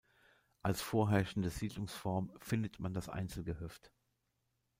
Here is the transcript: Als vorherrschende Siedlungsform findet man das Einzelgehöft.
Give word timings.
Als 0.63 0.81
vorherrschende 0.81 1.51
Siedlungsform 1.51 2.31
findet 2.39 2.79
man 2.79 2.91
das 2.91 3.07
Einzelgehöft. 3.07 3.91